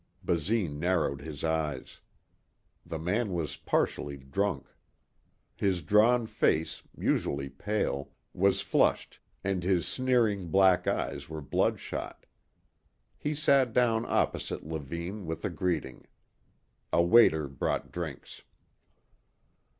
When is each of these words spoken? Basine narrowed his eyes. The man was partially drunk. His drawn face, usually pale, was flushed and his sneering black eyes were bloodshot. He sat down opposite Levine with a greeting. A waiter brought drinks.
Basine 0.23 0.79
narrowed 0.79 1.21
his 1.21 1.43
eyes. 1.43 1.99
The 2.83 2.97
man 2.97 3.33
was 3.33 3.55
partially 3.55 4.17
drunk. 4.17 4.65
His 5.55 5.83
drawn 5.83 6.25
face, 6.25 6.81
usually 6.97 7.49
pale, 7.49 8.09
was 8.33 8.61
flushed 8.61 9.19
and 9.43 9.61
his 9.61 9.87
sneering 9.87 10.47
black 10.49 10.87
eyes 10.87 11.29
were 11.29 11.39
bloodshot. 11.43 12.25
He 13.15 13.35
sat 13.35 13.73
down 13.73 14.05
opposite 14.07 14.63
Levine 14.65 15.27
with 15.27 15.45
a 15.45 15.51
greeting. 15.51 16.07
A 16.91 17.03
waiter 17.03 17.47
brought 17.47 17.91
drinks. 17.91 18.41